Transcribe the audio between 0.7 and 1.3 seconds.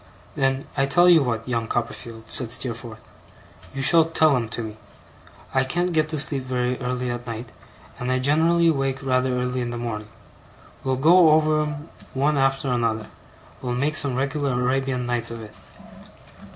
I tell you